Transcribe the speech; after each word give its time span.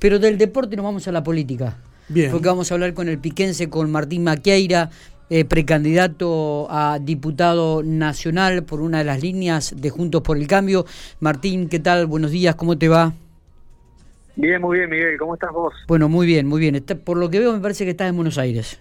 Pero 0.00 0.18
del 0.18 0.36
deporte 0.38 0.74
nos 0.76 0.84
vamos 0.84 1.06
a 1.06 1.12
la 1.12 1.22
política. 1.22 1.76
Bien. 2.08 2.32
Porque 2.32 2.48
vamos 2.48 2.70
a 2.70 2.74
hablar 2.74 2.92
con 2.94 3.08
el 3.08 3.18
piquense, 3.18 3.70
con 3.70 3.90
Martín 3.92 4.24
Maqueira, 4.24 4.90
eh, 5.28 5.44
precandidato 5.44 6.66
a 6.70 6.98
diputado 7.00 7.82
nacional 7.84 8.64
por 8.64 8.80
una 8.80 8.98
de 8.98 9.04
las 9.04 9.22
líneas 9.22 9.74
de 9.80 9.90
Juntos 9.90 10.22
por 10.22 10.36
el 10.36 10.48
Cambio. 10.48 10.86
Martín, 11.20 11.68
¿qué 11.68 11.78
tal? 11.78 12.06
Buenos 12.06 12.32
días, 12.32 12.56
¿cómo 12.56 12.76
te 12.76 12.88
va? 12.88 13.12
Bien, 14.34 14.60
muy 14.60 14.78
bien, 14.78 14.90
Miguel. 14.90 15.18
¿Cómo 15.18 15.34
estás 15.34 15.52
vos? 15.52 15.74
Bueno, 15.86 16.08
muy 16.08 16.26
bien, 16.26 16.46
muy 16.48 16.60
bien. 16.60 16.74
Está- 16.74 16.96
por 16.96 17.16
lo 17.18 17.28
que 17.30 17.38
veo, 17.38 17.52
me 17.52 17.60
parece 17.60 17.84
que 17.84 17.90
estás 17.90 18.08
en 18.08 18.16
Buenos 18.16 18.38
Aires. 18.38 18.80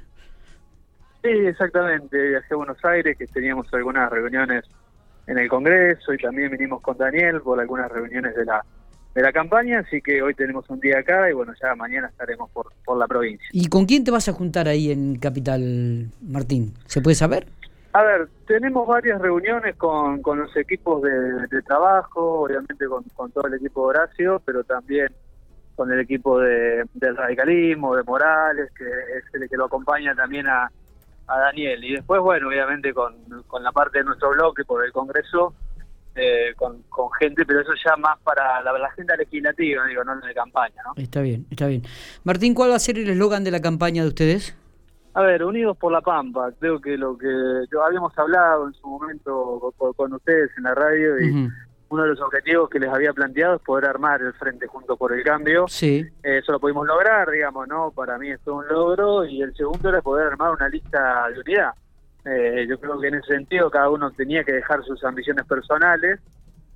Sí, 1.22 1.30
exactamente. 1.30 2.18
Viajé 2.30 2.54
a 2.54 2.58
Buenos 2.58 2.78
Aires, 2.86 3.18
que 3.18 3.28
teníamos 3.28 3.68
algunas 3.74 4.10
reuniones 4.10 4.64
en 5.28 5.38
el 5.38 5.50
Congreso 5.50 6.14
y 6.14 6.18
también 6.18 6.50
vinimos 6.50 6.82
con 6.82 6.98
Daniel 6.98 7.42
por 7.42 7.60
algunas 7.60 7.92
reuniones 7.92 8.34
de 8.36 8.46
la 8.46 8.64
de 9.16 9.22
la 9.22 9.32
campaña, 9.32 9.80
así 9.80 10.02
que 10.02 10.22
hoy 10.22 10.34
tenemos 10.36 10.70
un 10.70 10.80
día 10.80 11.00
acá 11.00 11.30
y 11.30 11.34
bueno, 11.34 11.54
ya 11.62 11.76
mañana 11.76 12.08
estaremos 12.08 12.50
por, 12.52 12.72
por 12.86 12.98
la 12.98 13.08
provincia. 13.08 13.48
¿Y 13.52 13.68
con 13.68 13.86
quién 13.86 14.04
te 14.04 14.12
vas 14.12 14.30
a 14.30 14.34
juntar 14.34 14.68
ahí 14.68 14.92
en 14.92 15.18
Capital, 15.18 16.10
Martín? 16.22 16.74
¿Se 16.86 17.02
puede 17.02 17.16
saber? 17.16 17.48
A 17.94 18.04
ver, 18.04 18.30
tenemos 18.46 18.88
varias 18.88 19.20
reuniones 19.20 19.76
con, 19.76 20.22
con 20.22 20.38
los 20.40 20.56
equipos 20.56 21.02
de, 21.02 21.10
de 21.48 21.62
trabajo, 21.64 22.42
obviamente 22.42 22.86
con, 22.86 23.04
con 23.16 23.32
todo 23.32 23.48
el 23.48 23.56
equipo 23.56 23.82
de 23.92 24.00
Horacio, 24.00 24.42
pero 24.46 24.64
también 24.64 25.08
con 25.76 25.92
el 25.92 26.00
equipo 26.02 26.40
de, 26.40 26.86
del 26.94 27.18
radicalismo, 27.18 27.96
de 27.96 28.04
Morales, 28.04 28.70
que 28.78 28.84
es 28.84 29.24
el 29.34 29.50
que 29.50 29.58
lo 29.58 29.66
acompaña 29.66 30.14
también 30.14 30.46
a, 30.46 30.70
a 31.28 31.40
Daniel. 31.40 31.84
Y 31.84 31.94
después, 31.94 32.22
bueno, 32.22 32.50
obviamente 32.50 32.94
con, 32.94 33.16
con 33.48 33.64
la 33.64 33.72
parte 33.72 34.00
de 34.00 34.04
nuestro 34.04 34.32
bloque 34.32 34.66
por 34.66 34.86
el 34.86 34.92
Congreso, 34.92 35.56
eh, 36.16 36.54
con, 36.56 36.84
con 36.90 37.12
gente, 37.14 37.46
pero 37.46 37.62
eso 37.62 37.72
ya 37.86 37.96
más 37.98 38.20
para 38.24 38.62
la, 38.62 38.78
la 38.78 38.88
agenda 38.88 39.16
legislativa, 39.16 39.86
digo, 39.86 40.04
no 40.04 40.16
la 40.16 40.28
de 40.28 40.34
campaña, 40.34 40.82
¿no? 40.86 41.02
Está 41.02 41.22
bien, 41.22 41.46
está 41.50 41.68
bien. 41.68 41.84
Martín, 42.24 42.54
¿cuál 42.54 42.72
va 42.72 42.76
a 42.76 42.80
ser 42.80 42.98
el 42.98 43.10
eslogan 43.10 43.44
de 43.44 43.52
la 43.52 43.62
campaña 43.62 44.04
de 44.04 44.10
ustedes? 44.10 44.56
A 45.14 45.22
ver, 45.22 45.44
Unidos 45.44 45.78
por 45.78 45.92
la 45.92 46.02
Pampa, 46.02 46.52
creo 46.60 46.80
que 46.80 46.98
lo 46.98 47.18
que 47.18 47.28
yo 47.72 47.84
habíamos 47.84 48.18
hablado 48.18 48.68
en 48.68 48.74
su 48.74 48.88
momento 48.88 49.74
con, 49.78 49.94
con 49.94 50.14
ustedes 50.14 50.52
en 50.58 50.64
la 50.64 50.76
radio 50.76 51.20
y 51.20 51.50
uno 51.90 52.04
de 52.04 52.10
los 52.10 52.22
objetivos 52.22 52.70
que 52.70 52.80
les 52.80 52.90
había 52.90 53.14
planteado 53.14 53.56
es 53.56 53.62
poder 53.62 53.86
armar 53.86 54.22
el 54.22 54.34
Frente 54.34 54.68
Junto 54.68 54.96
por 54.96 55.12
el 55.12 55.24
Cambio. 55.24 55.66
Sí. 55.68 56.06
Eh, 56.24 56.38
eso 56.38 56.52
lo 56.52 56.60
pudimos 56.60 56.86
lograr, 56.86 57.30
digamos, 57.30 57.68
¿no? 57.68 57.92
Para 57.92 58.18
mí 58.18 58.30
es 58.30 58.40
un 58.46 58.68
logro 58.68 59.26
y 59.26 59.42
el 59.42 59.56
segundo 59.56 59.90
era 59.90 60.02
poder 60.02 60.28
armar 60.28 60.52
una 60.52 60.70
lista 60.70 61.28
de 61.30 61.40
unidad. 61.40 61.72
Eh, 62.26 62.66
yo 62.68 62.80
creo 62.80 63.00
que 63.00 63.08
en 63.08 63.16
ese 63.16 63.28
sentido 63.36 63.70
cada 63.72 63.90
uno 63.90 64.12
tenía 64.12 64.44
que 64.44 64.52
dejar 64.54 64.84
sus 64.84 65.04
ambiciones 65.04 65.46
personales 65.46 66.20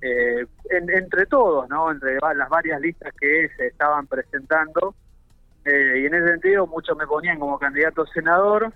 eh, 0.00 0.46
en- 0.70 0.90
entre 0.90 1.26
todos, 1.26 1.68
¿no? 1.68 1.90
Entre 1.90 2.18
las 2.36 2.48
varias 2.48 2.80
listas 2.80 3.12
que 3.18 3.48
se 3.56 3.66
estaban 3.68 4.06
presentando. 4.06 4.94
Eh, 5.64 6.00
y 6.02 6.06
en 6.06 6.14
ese 6.14 6.28
sentido 6.28 6.66
muchos 6.66 6.96
me 6.96 7.06
ponían 7.06 7.38
como 7.38 7.58
candidato 7.58 8.02
a 8.02 8.06
senador 8.08 8.70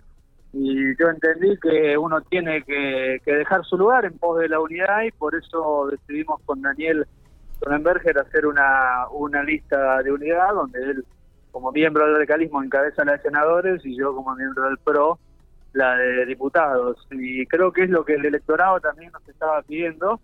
y 0.55 0.97
yo 0.97 1.09
entendí 1.09 1.59
que 1.61 1.99
uno 1.99 2.23
tiene 2.23 2.63
que, 2.63 3.19
que 3.25 3.33
dejar 3.35 3.63
su 3.67 3.77
lugar 3.77 4.07
en 4.07 4.17
pos 4.19 4.39
de 4.39 4.49
la 4.49 4.59
unidad 4.61 5.03
y 5.03 5.11
por 5.11 5.35
eso 5.35 5.89
decidimos 5.91 6.41
con 6.47 6.63
Daniel 6.63 7.07
Sonnenberger 7.61 8.19
hacer 8.19 8.47
una, 8.47 9.07
una 9.11 9.43
lista 9.43 10.03
de 10.03 10.13
unidad 10.13 10.55
donde 10.55 10.81
él 10.83 11.05
como 11.51 11.73
miembro 11.73 12.07
del 12.07 12.15
radicalismo 12.15 12.63
encabeza 12.63 13.05
la 13.05 13.13
de 13.13 13.23
senadores 13.23 13.85
y 13.85 13.95
yo 13.95 14.15
como 14.15 14.35
miembro 14.37 14.65
del 14.65 14.79
PRO 14.79 15.19
la 15.73 15.97
de 15.97 16.27
diputados 16.27 16.97
y 17.11 17.47
creo 17.47 17.73
que 17.73 17.85
es 17.85 17.91
lo 17.91 18.05
que 18.05 18.15
el 18.15 18.25
electorado 18.27 18.81
también 18.81 19.13
nos 19.13 19.27
estaba 19.29 19.61
pidiendo 19.63 20.21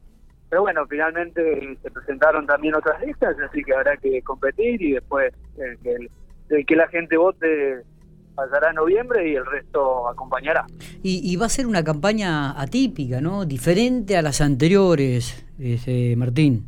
pero 0.49 0.63
bueno 0.63 0.87
finalmente 0.87 1.77
se 1.83 1.91
presentaron 1.91 2.47
también 2.47 2.75
otras 2.75 3.01
listas 3.05 3.37
así 3.49 3.63
que 3.63 3.75
habrá 3.75 3.97
que 3.97 4.23
competir 4.23 4.81
y 4.83 4.93
después 4.93 5.33
eh, 5.59 5.77
que, 5.83 5.93
el- 5.93 6.11
el 6.51 6.67
que 6.67 6.77
la 6.77 6.89
gente 6.89 7.17
vote 7.17 7.83
pasará 8.35 8.71
en 8.71 8.77
noviembre 8.77 9.29
y 9.31 9.37
el 9.37 9.47
resto 9.47 10.09
acompañará 10.09 10.65
Y, 11.03 11.21
y 11.23 11.37
va 11.37 11.47
a 11.47 11.49
ser 11.49 11.67
una 11.67 11.85
campaña 11.85 12.61
atípica, 12.61 13.21
¿no? 13.21 13.45
Diferente 13.45 14.17
a 14.17 14.23
las 14.23 14.41
anteriores, 14.41 15.47
este, 15.59 16.17
Martín. 16.17 16.65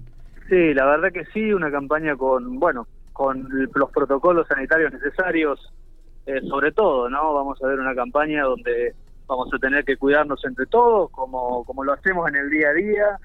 Sí, 0.49 0.75
la 0.75 0.87
verdad 0.87 1.11
que 1.13 1.25
sí, 1.35 1.53
una 1.53 1.71
campaña 1.73 2.15
con, 2.17 2.61
bueno, 2.61 2.87
con 3.13 3.49
los 3.75 3.91
protocolos 3.91 4.47
sanitarios 4.47 4.93
necesarios, 4.93 5.73
eh, 6.27 6.41
sobre 6.49 6.73
todo, 6.73 7.09
¿no? 7.09 7.35
Vamos 7.35 7.63
a 7.63 7.69
ver 7.69 7.79
una 7.79 7.95
campaña 7.95 8.45
donde 8.45 8.95
vamos 9.27 9.49
a 9.53 9.59
tener 9.59 9.85
que 9.85 9.97
cuidarnos 9.97 10.45
entre 10.45 10.67
todos, 10.67 11.11
como, 11.11 11.65
como 11.65 11.85
lo 11.85 11.93
hacemos 11.93 12.29
en 12.29 12.37
el 12.37 12.51
día 12.51 12.69
a 12.71 12.73
día, 12.75 13.19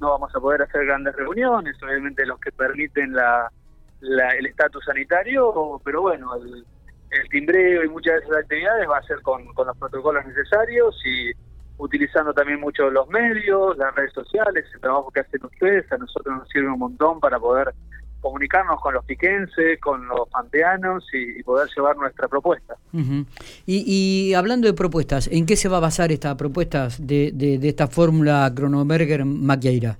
no 0.00 0.10
vamos 0.10 0.34
a 0.34 0.40
poder 0.40 0.62
hacer 0.62 0.84
grandes 0.86 1.14
reuniones, 1.16 1.76
obviamente 1.82 2.24
los 2.26 2.38
que 2.40 2.52
permiten 2.52 3.12
la, 3.12 3.50
la- 4.00 4.30
el 4.30 4.46
estatus 4.46 4.84
sanitario, 4.84 5.80
pero 5.84 6.02
bueno, 6.02 6.34
el, 6.36 6.64
el 7.10 7.28
timbreo 7.28 7.84
y 7.84 7.88
muchas 7.88 8.14
de 8.14 8.20
esas 8.26 8.38
actividades 8.38 8.88
va 8.88 8.98
a 8.98 9.02
ser 9.02 9.20
con, 9.22 9.46
con 9.54 9.66
los 9.66 9.76
protocolos 9.76 10.24
necesarios 10.26 10.96
y 11.04 11.30
utilizando 11.78 12.32
también 12.34 12.60
mucho 12.60 12.90
los 12.90 13.08
medios, 13.08 13.76
las 13.78 13.94
redes 13.94 14.12
sociales, 14.12 14.64
el 14.74 14.80
trabajo 14.80 15.10
que 15.10 15.20
hacen 15.20 15.44
ustedes, 15.44 15.90
a 15.92 15.98
nosotros 15.98 16.36
nos 16.38 16.48
sirve 16.48 16.68
un 16.68 16.78
montón 16.78 17.20
para 17.20 17.38
poder 17.38 17.74
comunicarnos 18.20 18.80
con 18.80 18.94
los 18.94 19.04
piquenses, 19.04 19.80
con 19.80 20.06
los 20.06 20.28
pampeanos 20.28 21.06
y, 21.12 21.40
y 21.40 21.42
poder 21.42 21.68
llevar 21.74 21.96
nuestra 21.96 22.28
propuesta. 22.28 22.76
Y, 22.92 23.14
y 23.66 24.34
hablando 24.34 24.66
de 24.66 24.74
propuestas, 24.74 25.28
¿en 25.32 25.46
qué 25.46 25.56
se 25.56 25.68
va 25.68 25.78
a 25.78 25.80
basar 25.80 26.12
esta 26.12 26.36
propuesta 26.36 26.88
de, 26.98 27.32
de, 27.32 27.58
de 27.58 27.68
esta 27.68 27.86
fórmula 27.86 28.50
Cronenberger-Maquieira? 28.54 29.96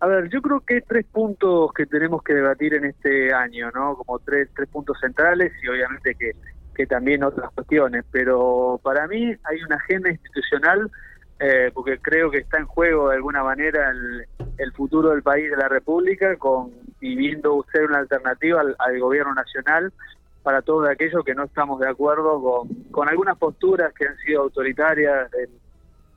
A 0.00 0.06
ver, 0.06 0.30
yo 0.30 0.40
creo 0.40 0.60
que 0.60 0.76
hay 0.76 0.80
tres 0.80 1.04
puntos 1.12 1.72
que 1.74 1.84
tenemos 1.84 2.22
que 2.22 2.32
debatir 2.32 2.72
en 2.74 2.86
este 2.86 3.34
año, 3.34 3.70
¿no? 3.74 3.96
Como 3.96 4.18
tres, 4.20 4.48
tres 4.56 4.66
puntos 4.68 4.98
centrales 4.98 5.52
y 5.62 5.68
obviamente 5.68 6.14
que, 6.14 6.32
que 6.74 6.86
también 6.86 7.22
otras 7.22 7.50
cuestiones, 7.52 8.04
pero 8.10 8.80
para 8.82 9.06
mí 9.06 9.24
hay 9.44 9.62
una 9.62 9.76
agenda 9.76 10.10
institucional 10.10 10.90
eh, 11.38 11.70
porque 11.74 11.98
creo 11.98 12.30
que 12.30 12.38
está 12.38 12.58
en 12.58 12.64
juego 12.64 13.10
de 13.10 13.16
alguna 13.16 13.42
manera 13.42 13.90
el, 13.90 14.26
el 14.62 14.72
futuro 14.72 15.10
del 15.10 15.22
país 15.22 15.50
de 15.50 15.56
la 15.56 15.68
República 15.68 16.36
con 16.36 16.70
y 17.00 17.16
viendo 17.16 17.64
ser 17.72 17.86
una 17.86 17.98
alternativa 17.98 18.60
al, 18.60 18.76
al 18.78 19.00
gobierno 19.00 19.34
nacional 19.34 19.92
para 20.42 20.62
todos 20.62 20.88
aquellos 20.88 21.24
que 21.24 21.34
no 21.34 21.44
estamos 21.44 21.80
de 21.80 21.88
acuerdo 21.88 22.40
con, 22.42 22.68
con 22.90 23.08
algunas 23.08 23.36
posturas 23.38 23.92
que 23.94 24.06
han 24.06 24.16
sido 24.18 24.42
autoritarias 24.42 25.30
del, 25.30 25.50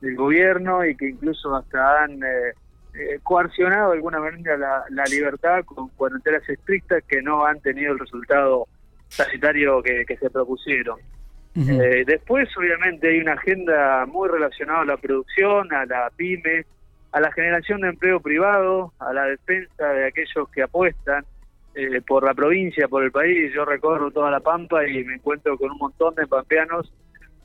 del 0.00 0.16
gobierno 0.16 0.84
y 0.84 0.96
que 0.96 1.08
incluso 1.08 1.54
hasta 1.54 2.04
han 2.04 2.22
eh, 2.22 2.52
eh, 2.94 3.18
coercionado 3.22 3.90
de 3.90 3.96
alguna 3.96 4.20
manera 4.20 4.56
la, 4.56 4.84
la 4.90 5.04
libertad 5.04 5.64
con 5.64 5.88
cuarentenas 5.90 6.48
estrictas 6.48 7.02
que 7.08 7.22
no 7.22 7.44
han 7.44 7.60
tenido 7.60 7.92
el 7.92 7.98
resultado 7.98 8.66
sanitario 9.08 9.82
que, 9.82 10.04
que 10.06 10.16
se 10.16 10.30
propusieron. 10.30 10.98
Eh, 11.56 12.02
después, 12.04 12.48
obviamente, 12.56 13.08
hay 13.08 13.20
una 13.20 13.34
agenda 13.34 14.06
muy 14.06 14.28
relacionada 14.28 14.80
a 14.80 14.84
la 14.84 14.96
producción, 14.96 15.72
a 15.72 15.86
la 15.86 16.10
pyme, 16.16 16.66
a 17.14 17.20
la 17.20 17.30
generación 17.30 17.80
de 17.80 17.90
empleo 17.90 18.18
privado, 18.18 18.92
a 18.98 19.12
la 19.12 19.22
defensa 19.26 19.86
de 19.86 20.08
aquellos 20.08 20.48
que 20.50 20.62
apuestan 20.62 21.24
eh, 21.76 22.00
por 22.04 22.24
la 22.24 22.34
provincia, 22.34 22.88
por 22.88 23.04
el 23.04 23.12
país. 23.12 23.52
Yo 23.54 23.64
recorro 23.64 24.10
toda 24.10 24.32
la 24.32 24.40
Pampa 24.40 24.84
y 24.84 25.04
me 25.04 25.14
encuentro 25.14 25.56
con 25.56 25.70
un 25.70 25.78
montón 25.78 26.16
de 26.16 26.26
pampeanos 26.26 26.92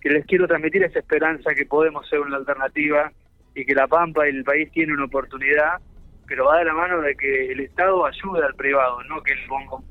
que 0.01 0.09
les 0.09 0.25
quiero 0.25 0.47
transmitir 0.47 0.83
esa 0.83 0.97
esperanza 0.97 1.53
que 1.53 1.67
podemos 1.67 2.09
ser 2.09 2.19
una 2.19 2.37
alternativa 2.37 3.11
y 3.53 3.63
que 3.63 3.75
la 3.75 3.87
Pampa 3.87 4.27
y 4.27 4.31
el 4.31 4.43
país 4.43 4.71
tienen 4.71 4.95
una 4.95 5.05
oportunidad, 5.05 5.77
pero 6.25 6.45
va 6.45 6.57
de 6.57 6.65
la 6.65 6.73
mano 6.73 7.01
de 7.01 7.15
que 7.15 7.51
el 7.51 7.59
Estado 7.59 8.03
ayude 8.07 8.43
al 8.43 8.55
privado, 8.55 9.03
no 9.03 9.21
que 9.21 9.33
él 9.33 9.39
ponga 9.47 9.75
un. 9.75 9.85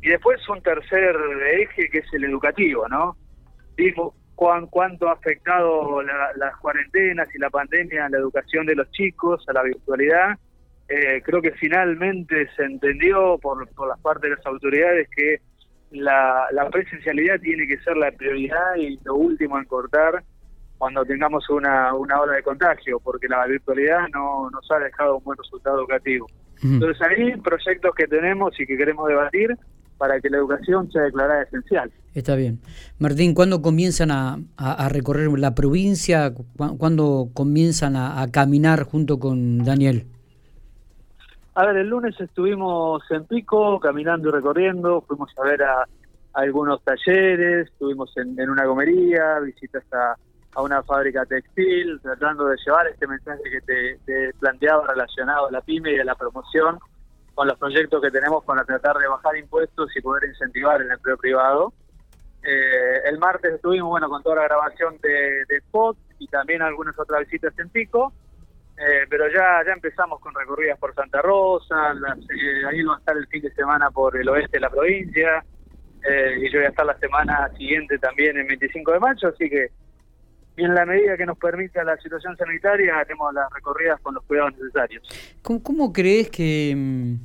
Y 0.00 0.08
después 0.08 0.48
un 0.48 0.62
tercer 0.62 1.16
eje 1.52 1.90
que 1.90 1.98
es 1.98 2.14
el 2.14 2.24
educativo, 2.24 2.88
¿no? 2.88 3.14
Vimos 3.76 4.14
cuán, 4.40 4.68
cuánto 4.68 5.06
ha 5.10 5.12
afectado 5.12 6.00
la- 6.00 6.32
las 6.34 6.56
cuarentenas 6.56 7.28
y 7.34 7.38
la 7.38 7.50
pandemia 7.50 8.06
a 8.06 8.08
la 8.08 8.16
educación 8.16 8.64
de 8.64 8.74
los 8.74 8.90
chicos, 8.90 9.44
a 9.46 9.52
la 9.52 9.62
virtualidad. 9.62 10.38
Eh, 10.88 11.20
creo 11.22 11.42
que 11.42 11.52
finalmente 11.52 12.48
se 12.56 12.62
entendió 12.64 13.36
por, 13.36 13.68
por 13.74 13.86
las 13.88 14.00
partes 14.00 14.30
de 14.30 14.36
las 14.36 14.46
autoridades 14.46 15.08
que 15.14 15.40
la, 15.90 16.46
la 16.52 16.70
presencialidad 16.70 17.38
tiene 17.40 17.66
que 17.66 17.76
ser 17.80 17.98
la 17.98 18.10
prioridad 18.12 18.76
y 18.78 18.98
lo 19.04 19.14
último 19.16 19.58
en 19.58 19.66
cortar 19.66 20.22
cuando 20.78 21.04
tengamos 21.04 21.50
una, 21.50 21.92
una 21.92 22.18
ola 22.22 22.32
de 22.36 22.42
contagio, 22.42 22.98
porque 22.98 23.28
la 23.28 23.44
virtualidad 23.46 24.08
no 24.14 24.48
nos 24.48 24.70
ha 24.70 24.78
dejado 24.78 25.18
un 25.18 25.24
buen 25.24 25.36
resultado 25.36 25.80
educativo. 25.80 26.26
Entonces 26.62 27.02
ahí 27.06 27.36
proyectos 27.42 27.94
que 27.94 28.06
tenemos 28.06 28.58
y 28.58 28.64
que 28.66 28.78
queremos 28.78 29.06
debatir 29.06 29.54
para 30.00 30.18
que 30.18 30.30
la 30.30 30.38
educación 30.38 30.90
sea 30.90 31.02
declarada 31.02 31.42
esencial. 31.42 31.92
Está 32.14 32.34
bien. 32.34 32.58
Martín, 32.98 33.34
¿cuándo 33.34 33.60
comienzan 33.60 34.10
a, 34.10 34.38
a- 34.56 34.86
a 34.86 34.88
recorrer 34.88 35.28
la 35.38 35.54
provincia? 35.54 36.32
¿Cu- 36.32 36.46
¿Cuándo 36.78 37.28
comienzan 37.34 37.96
a, 37.96 38.22
a 38.22 38.30
caminar 38.30 38.84
junto 38.84 39.18
con 39.18 39.58
Daniel? 39.58 40.06
A 41.54 41.66
ver, 41.66 41.76
el 41.76 41.88
lunes 41.88 42.18
estuvimos 42.18 43.02
en 43.10 43.26
Pico, 43.26 43.78
caminando 43.78 44.30
y 44.30 44.32
recorriendo, 44.32 45.02
fuimos 45.06 45.30
a 45.36 45.42
ver 45.44 45.62
a, 45.64 45.82
a 45.82 45.86
algunos 46.32 46.82
talleres, 46.82 47.68
estuvimos 47.68 48.10
en, 48.16 48.40
en 48.40 48.48
una 48.48 48.64
gomería, 48.64 49.38
visitas 49.40 49.84
a, 49.92 50.14
a 50.54 50.62
una 50.62 50.82
fábrica 50.82 51.26
textil, 51.26 52.00
tratando 52.02 52.46
de 52.46 52.56
llevar 52.64 52.86
este 52.86 53.06
mensaje 53.06 53.42
que 53.52 53.60
te, 53.60 53.98
te 54.06 54.32
planteaba 54.40 54.86
relacionado 54.86 55.48
a 55.48 55.52
la 55.52 55.60
pyme 55.60 55.92
y 55.92 55.98
a 55.98 56.04
la 56.04 56.14
promoción 56.14 56.78
con 57.34 57.46
los 57.46 57.58
proyectos 57.58 58.02
que 58.02 58.10
tenemos 58.10 58.44
para 58.44 58.64
tratar 58.64 58.96
de 58.96 59.08
bajar 59.08 59.36
impuestos 59.36 59.94
y 59.96 60.00
poder 60.00 60.28
incentivar 60.28 60.80
el 60.80 60.90
empleo 60.90 61.16
privado. 61.16 61.72
Eh, 62.42 63.02
el 63.08 63.18
martes 63.18 63.54
estuvimos 63.54 63.90
bueno 63.90 64.08
con 64.08 64.22
toda 64.22 64.36
la 64.36 64.44
grabación 64.44 64.98
de, 65.02 65.44
spot 65.58 65.96
y 66.18 66.26
también 66.28 66.62
algunas 66.62 66.98
otras 66.98 67.20
visitas 67.20 67.52
en 67.58 67.68
Pico, 67.68 68.12
eh, 68.78 69.06
pero 69.10 69.26
ya 69.28 69.62
ya 69.66 69.72
empezamos 69.72 70.20
con 70.20 70.34
recorridas 70.34 70.78
por 70.78 70.94
Santa 70.94 71.20
Rosa, 71.20 71.92
eh, 71.92 72.66
ahí 72.66 72.82
va 72.82 72.94
a 72.94 72.98
estar 72.98 73.16
el 73.16 73.26
fin 73.26 73.42
de 73.42 73.52
semana 73.52 73.90
por 73.90 74.16
el 74.16 74.28
oeste 74.28 74.56
de 74.56 74.60
la 74.60 74.70
provincia, 74.70 75.44
y 76.02 76.50
yo 76.50 76.60
voy 76.60 76.64
a 76.64 76.70
estar 76.70 76.86
la 76.86 76.98
semana 76.98 77.50
siguiente 77.58 77.98
también 77.98 78.38
el 78.38 78.46
25 78.46 78.92
de 78.92 79.00
mayo, 79.00 79.28
así 79.28 79.50
que 79.50 79.70
en 80.64 80.74
la 80.74 80.86
medida 80.86 81.16
que 81.16 81.26
nos 81.26 81.38
permita 81.38 81.82
la 81.84 81.96
situación 81.98 82.36
sanitaria 82.36 82.98
haremos 82.98 83.32
las 83.34 83.50
recorridas 83.52 84.00
con 84.00 84.14
los 84.14 84.24
cuidados 84.24 84.52
necesarios. 84.58 85.02
¿Cómo, 85.42 85.92
crees 85.92 86.30
que, 86.30 87.16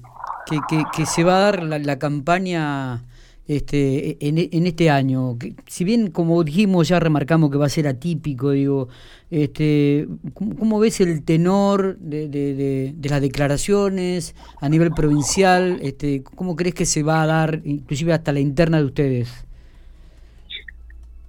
que, 0.95 1.05
se 1.05 1.23
va 1.23 1.37
a 1.37 1.51
dar 1.51 1.63
la 1.63 1.99
campaña? 1.99 3.01
este, 3.47 4.17
en, 4.27 4.67
este 4.67 4.89
año? 4.89 5.37
Si 5.67 5.83
bien, 5.83 6.09
como 6.09 6.43
dijimos, 6.43 6.87
ya 6.87 6.99
remarcamos 6.99 7.51
que 7.51 7.57
va 7.57 7.67
a 7.67 7.69
ser 7.69 7.87
atípico, 7.87 8.51
digo, 8.51 8.87
este, 9.29 10.07
¿cómo, 10.33 10.79
ves 10.79 11.01
el 11.01 11.23
tenor 11.23 11.97
de, 11.99 12.27
de, 12.27 12.93
de, 12.95 13.09
las 13.09 13.21
declaraciones 13.21 14.35
a 14.61 14.69
nivel 14.69 14.91
provincial? 14.91 15.79
Este, 15.81 16.23
¿Cómo 16.23 16.55
crees 16.55 16.75
que 16.75 16.85
se 16.85 17.03
va 17.03 17.21
a 17.21 17.27
dar, 17.27 17.61
inclusive 17.63 18.13
hasta 18.13 18.31
la 18.33 18.39
interna 18.39 18.77
de 18.77 18.85
ustedes? 18.85 19.44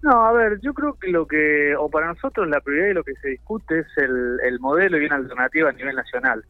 No, 0.07 0.25
a 0.25 0.31
ver, 0.31 0.61
yo 0.61 0.73
creo 0.73 0.95
que 0.95 1.09
lo 1.09 1.27
que, 1.27 1.75
o 1.77 1.91
para 1.91 2.07
nosotros 2.07 2.47
la 2.49 2.61
prioridad 2.61 2.87
de 2.87 2.95
lo 2.95 3.03
que 3.03 3.17
se 3.17 3.31
discute 3.31 3.81
es 3.81 3.87
el, 3.97 4.39
el 4.45 4.61
modelo 4.61 5.03
y 5.03 5.07
una 5.07 5.17
alternativa 5.17 5.71
a 5.71 5.73
nivel 5.73 5.97
nacional. 5.97 6.45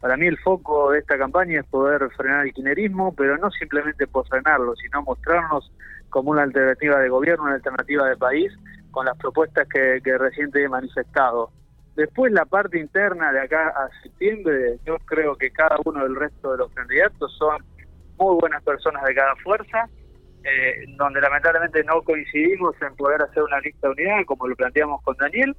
Para 0.00 0.16
mí 0.16 0.26
el 0.26 0.38
foco 0.38 0.90
de 0.90 1.00
esta 1.00 1.18
campaña 1.18 1.60
es 1.60 1.66
poder 1.66 2.08
frenar 2.16 2.46
el 2.46 2.54
kinerismo, 2.54 3.14
pero 3.14 3.36
no 3.36 3.50
simplemente 3.50 4.06
por 4.06 4.26
frenarlo, 4.26 4.74
sino 4.76 5.02
mostrarnos 5.02 5.70
como 6.08 6.30
una 6.30 6.44
alternativa 6.44 6.98
de 6.98 7.10
gobierno, 7.10 7.44
una 7.44 7.56
alternativa 7.56 8.08
de 8.08 8.16
país, 8.16 8.50
con 8.90 9.04
las 9.04 9.18
propuestas 9.18 9.68
que, 9.68 10.00
que 10.02 10.16
recién 10.16 10.50
he 10.54 10.66
manifestado. 10.66 11.50
Después 11.96 12.32
la 12.32 12.46
parte 12.46 12.80
interna 12.80 13.32
de 13.32 13.40
acá 13.42 13.68
a 13.68 13.90
septiembre, 14.02 14.78
yo 14.86 14.96
creo 15.04 15.36
que 15.36 15.50
cada 15.50 15.76
uno 15.84 16.04
del 16.04 16.16
resto 16.16 16.52
de 16.52 16.56
los 16.56 16.72
candidatos 16.72 17.36
son 17.36 17.62
muy 18.16 18.34
buenas 18.40 18.62
personas 18.62 19.04
de 19.04 19.14
cada 19.14 19.36
fuerza, 19.36 19.90
eh, 20.44 20.84
donde 20.96 21.20
lamentablemente 21.20 21.82
no 21.84 22.02
coincidimos 22.02 22.74
en 22.82 22.94
poder 22.96 23.22
hacer 23.22 23.42
una 23.42 23.60
lista 23.60 23.90
unidad 23.90 24.24
como 24.26 24.46
lo 24.46 24.54
planteamos 24.54 25.02
con 25.02 25.16
Daniel, 25.16 25.56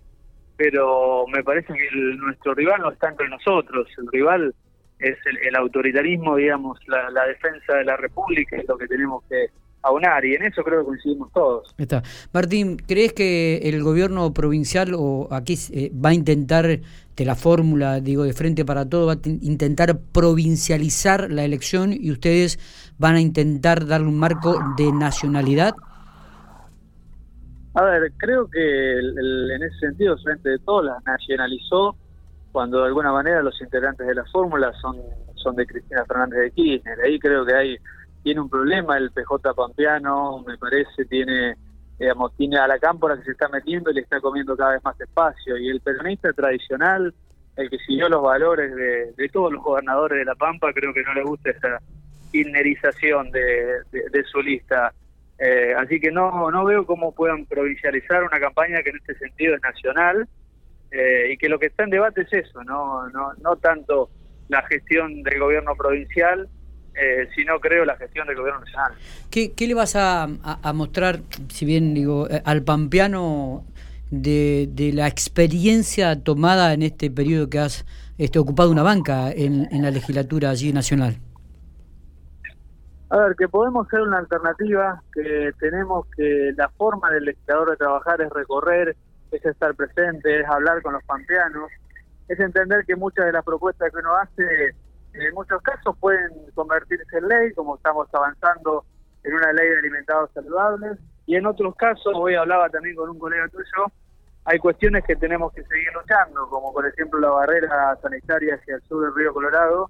pero 0.57 1.25
me 1.27 1.43
parece 1.43 1.73
que 1.73 1.89
nuestro 2.17 2.53
rival 2.53 2.81
no 2.81 2.91
está 2.91 3.09
entre 3.09 3.27
nosotros, 3.29 3.87
el 3.97 4.07
rival 4.11 4.55
es 4.99 5.17
el, 5.25 5.55
autoritarismo, 5.55 6.35
digamos, 6.37 6.79
la, 6.87 7.25
defensa 7.25 7.75
de 7.75 7.83
la 7.83 7.97
República, 7.97 8.55
es 8.55 8.67
lo 8.67 8.77
que 8.77 8.87
tenemos 8.87 9.23
que 9.29 9.47
aunar, 9.85 10.25
y 10.25 10.35
en 10.35 10.43
eso 10.43 10.63
creo 10.63 10.81
que 10.81 10.85
coincidimos 10.87 11.31
todos. 11.31 11.73
Está. 11.77 12.03
Martín, 12.33 12.77
¿crees 12.77 13.13
que 13.13 13.57
el 13.63 13.83
gobierno 13.83 14.33
provincial 14.33 14.93
o 14.95 15.27
aquí 15.31 15.57
eh, 15.71 15.91
va 15.93 16.09
a 16.09 16.13
intentar, 16.13 16.65
de 16.65 17.25
la 17.25 17.35
fórmula, 17.35 17.99
digo, 18.01 18.23
de 18.23 18.33
frente 18.33 18.65
para 18.65 18.87
todo, 18.89 19.07
va 19.07 19.13
a 19.13 19.19
intentar 19.41 19.97
provincializar 20.11 21.31
la 21.31 21.43
elección 21.45 21.93
y 21.93 22.11
ustedes 22.11 22.59
van 22.97 23.15
a 23.15 23.21
intentar 23.21 23.85
darle 23.85 24.07
un 24.07 24.19
marco 24.19 24.59
de 24.77 24.91
nacionalidad? 24.91 25.73
A 27.75 27.83
ver, 27.83 28.11
creo 28.17 28.49
que 28.49 28.99
en 28.99 29.63
ese 29.63 29.79
sentido, 29.79 30.17
frente 30.17 30.49
de 30.49 30.59
todo, 30.59 30.81
la 30.81 30.97
nacionalizó 31.05 31.95
cuando 32.51 32.79
de 32.79 32.85
alguna 32.87 33.11
manera 33.11 33.43
los 33.43 33.59
integrantes 33.61 34.07
de 34.07 34.15
la 34.15 34.23
fórmula 34.31 34.71
son, 34.81 34.95
son 35.35 35.57
de 35.57 35.67
Cristina 35.67 36.05
Fernández 36.05 36.39
de 36.39 36.51
Kirchner. 36.51 36.97
Ahí 37.01 37.19
creo 37.19 37.45
que 37.45 37.53
hay 37.53 37.77
tiene 38.25 38.41
un 38.41 38.49
problema 38.49 38.97
el 38.97 39.11
PJ 39.11 39.53
Pampeano, 39.53 40.43
me 40.47 40.57
parece, 40.57 41.05
tiene 41.05 41.55
digamos, 41.99 42.35
tiene 42.35 42.57
a 42.57 42.67
la 42.67 42.79
cámpora 42.79 43.15
que 43.17 43.23
se 43.23 43.31
está 43.33 43.47
metiendo 43.49 43.91
y 43.91 43.93
le 43.93 44.01
está 44.01 44.19
comiendo 44.19 44.57
cada 44.57 44.71
vez 44.71 44.83
más 44.83 44.99
espacio. 44.99 45.57
Y 45.57 45.69
el 45.69 45.79
peronista 45.79 46.33
tradicional, 46.33 47.13
el 47.55 47.69
que 47.69 47.77
siguió 47.77 48.09
los 48.09 48.23
valores 48.23 48.75
de, 48.75 49.29
todos 49.29 49.53
los 49.53 49.63
gobernadores 49.63 50.17
de 50.17 50.25
La 50.25 50.33
Pampa, 50.33 50.73
creo 50.73 50.91
que 50.91 51.03
no 51.03 51.13
le 51.13 51.23
gusta 51.23 51.51
esa 51.51 51.79
innerización 52.33 53.29
de, 53.29 53.81
de, 53.91 54.23
su 54.23 54.41
lista. 54.41 54.91
Eh, 55.37 55.75
así 55.77 55.99
que 55.99 56.11
no, 56.11 56.49
no 56.49 56.65
veo 56.65 56.83
cómo 56.83 57.13
puedan 57.13 57.45
provincializar 57.45 58.23
una 58.23 58.39
campaña 58.39 58.81
que 58.81 58.89
en 58.89 58.97
este 58.97 59.15
sentido 59.19 59.55
es 59.55 59.61
nacional 59.61 60.27
eh, 60.89 61.29
y 61.31 61.37
que 61.37 61.47
lo 61.47 61.59
que 61.59 61.67
está 61.67 61.83
en 61.83 61.91
debate 61.91 62.21
es 62.21 62.33
eso, 62.33 62.63
no, 62.63 63.07
no, 63.09 63.33
no 63.41 63.55
tanto 63.57 64.09
la 64.47 64.61
gestión 64.63 65.23
del 65.23 65.39
gobierno 65.39 65.75
provincial, 65.75 66.47
eh, 66.95 67.27
sino 67.35 67.59
creo 67.59 67.85
la 67.85 67.97
gestión 67.97 68.27
del 68.27 68.37
gobierno 68.37 68.61
nacional. 68.61 68.93
¿Qué, 69.29 69.53
qué 69.53 69.67
le 69.67 69.73
vas 69.73 69.95
a, 69.95 70.23
a, 70.43 70.73
mostrar, 70.73 71.19
si 71.49 71.65
bien 71.65 71.93
digo, 71.93 72.29
eh, 72.29 72.41
al 72.45 72.63
pampeano 72.63 73.65
de, 74.11 74.69
de, 74.71 74.93
la 74.93 75.07
experiencia 75.07 76.23
tomada 76.23 76.73
en 76.73 76.83
este 76.83 77.11
periodo 77.11 77.49
que 77.49 77.59
has 77.59 77.85
este, 78.17 78.39
ocupado 78.39 78.71
una 78.71 78.83
banca 78.83 79.31
en, 79.31 79.67
en 79.71 79.81
la 79.81 79.91
legislatura 79.91 80.51
allí 80.51 80.71
nacional? 80.71 81.17
A 83.09 83.17
ver, 83.17 83.35
que 83.35 83.47
podemos 83.47 83.87
ser 83.89 84.01
una 84.01 84.17
alternativa, 84.17 85.01
que 85.13 85.51
tenemos 85.59 86.07
que 86.15 86.53
la 86.55 86.69
forma 86.69 87.11
del 87.11 87.25
legislador 87.25 87.71
de 87.71 87.77
trabajar 87.77 88.21
es 88.21 88.29
recorrer, 88.31 88.95
es 89.31 89.45
estar 89.45 89.75
presente, 89.75 90.39
es 90.39 90.47
hablar 90.47 90.81
con 90.81 90.93
los 90.93 91.03
pampeanos, 91.03 91.69
es 92.27 92.39
entender 92.39 92.83
que 92.85 92.95
muchas 92.95 93.25
de 93.25 93.33
las 93.33 93.43
propuestas 93.43 93.91
que 93.91 93.99
uno 93.99 94.15
hace 94.15 94.75
en 95.19 95.33
muchos 95.33 95.61
casos 95.61 95.95
pueden 95.99 96.29
convertirse 96.53 97.17
en 97.17 97.27
ley, 97.27 97.51
como 97.53 97.75
estamos 97.75 98.07
avanzando 98.13 98.85
en 99.23 99.33
una 99.33 99.51
ley 99.53 99.69
de 99.69 99.79
alimentados 99.79 100.29
saludables, 100.33 100.99
y 101.25 101.35
en 101.35 101.45
otros 101.45 101.75
casos, 101.75 102.13
hoy 102.15 102.35
hablaba 102.35 102.69
también 102.69 102.95
con 102.95 103.09
un 103.09 103.17
colega 103.17 103.47
tuyo, 103.49 103.91
hay 104.45 104.59
cuestiones 104.59 105.03
que 105.05 105.15
tenemos 105.15 105.51
que 105.53 105.63
seguir 105.63 105.91
luchando, 105.93 106.47
como 106.49 106.71
por 106.71 106.87
ejemplo 106.87 107.19
la 107.19 107.31
barrera 107.31 107.97
sanitaria 108.01 108.55
hacia 108.55 108.75
el 108.75 108.81
sur 108.83 109.03
del 109.03 109.15
río 109.15 109.33
Colorado, 109.33 109.89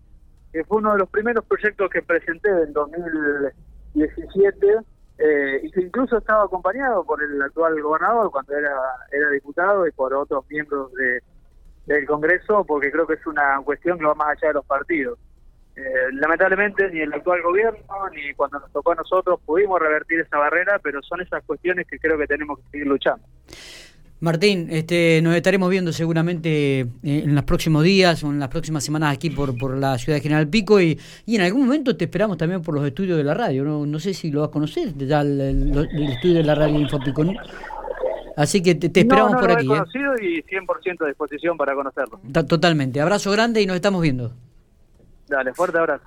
que 0.53 0.63
fue 0.63 0.77
uno 0.77 0.93
de 0.93 0.99
los 0.99 1.09
primeros 1.09 1.43
proyectos 1.45 1.89
que 1.89 2.01
presenté 2.01 2.49
en 2.49 2.71
2017 2.71 4.77
eh, 5.17 5.59
y 5.63 5.71
que 5.71 5.81
incluso 5.81 6.17
estaba 6.17 6.45
acompañado 6.45 7.03
por 7.03 7.21
el 7.21 7.41
actual 7.41 7.81
gobernador 7.81 8.31
cuando 8.31 8.55
era, 8.55 8.71
era 9.11 9.29
diputado 9.31 9.85
y 9.87 9.91
por 9.91 10.13
otros 10.13 10.45
miembros 10.49 10.93
de, 10.93 11.21
del 11.85 12.05
Congreso, 12.05 12.63
porque 12.65 12.91
creo 12.91 13.05
que 13.05 13.15
es 13.15 13.25
una 13.27 13.59
cuestión 13.63 13.97
que 13.97 14.05
va 14.05 14.15
más 14.15 14.29
allá 14.37 14.49
de 14.49 14.53
los 14.55 14.65
partidos. 14.65 15.19
Eh, 15.75 15.81
lamentablemente 16.13 16.89
ni 16.89 17.01
el 17.01 17.11
actual 17.11 17.41
gobierno 17.41 17.79
ni 18.13 18.33
cuando 18.33 18.61
nos 18.61 18.71
tocó 18.71 18.93
a 18.93 18.95
nosotros 18.95 19.41
pudimos 19.45 19.77
revertir 19.79 20.21
esa 20.21 20.37
barrera, 20.37 20.79
pero 20.79 21.01
son 21.03 21.19
esas 21.21 21.43
cuestiones 21.43 21.85
que 21.85 21.99
creo 21.99 22.17
que 22.17 22.27
tenemos 22.27 22.59
que 22.59 22.65
seguir 22.71 22.87
luchando. 22.87 23.25
Martín, 24.21 24.69
este, 24.71 25.19
nos 25.21 25.35
estaremos 25.35 25.69
viendo 25.69 25.91
seguramente 25.91 26.79
eh, 26.79 26.87
en 27.03 27.35
los 27.35 27.43
próximos 27.43 27.83
días 27.83 28.23
o 28.23 28.31
en 28.31 28.39
las 28.39 28.47
próximas 28.47 28.83
semanas 28.83 29.13
aquí 29.13 29.29
por, 29.29 29.57
por 29.57 29.77
la 29.77 29.97
ciudad 29.97 30.17
de 30.17 30.21
General 30.21 30.47
Pico 30.47 30.79
y, 30.79 30.97
y 31.25 31.35
en 31.35 31.41
algún 31.41 31.65
momento 31.65 31.97
te 31.97 32.05
esperamos 32.05 32.37
también 32.37 32.61
por 32.61 32.73
los 32.73 32.87
estudios 32.87 33.17
de 33.17 33.25
la 33.25 33.33
radio. 33.33 33.65
No, 33.65 33.85
no 33.85 33.99
sé 33.99 34.13
si 34.13 34.31
lo 34.31 34.39
vas 34.39 34.49
a 34.49 34.51
conocer, 34.53 34.95
ya 34.97 35.19
el, 35.19 35.77
estudio 36.09 36.35
de 36.35 36.43
la 36.43 36.55
radio 36.55 36.79
Infopico. 36.79 37.25
Así 38.35 38.61
que 38.61 38.75
te, 38.75 38.87
esperamos 38.99 39.39
por 39.39 39.51
aquí. 39.51 39.65
Lo 39.65 39.75
he 39.75 39.77
¿eh? 39.77 39.79
conocido 39.79 40.13
y 40.21 40.43
100% 40.43 41.05
a 41.05 41.07
disposición 41.07 41.57
para 41.57 41.73
conocerlo. 41.73 42.19
Totalmente. 42.47 42.99
Abrazo 42.99 43.31
grande 43.31 43.61
y 43.61 43.65
nos 43.65 43.75
estamos 43.75 44.01
viendo. 44.01 44.33
Dale, 45.27 45.53
fuerte 45.53 45.77
abrazo. 45.77 46.03